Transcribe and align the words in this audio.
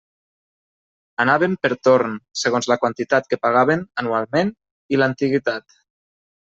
Anaven 1.25 1.53
per 1.65 1.71
torn, 1.89 2.17
segons 2.45 2.71
la 2.73 2.79
quantitat 2.85 3.31
que 3.35 3.41
pagaven 3.47 3.87
anualment 4.05 4.55
i 4.97 5.03
l'antiguitat. 5.03 5.83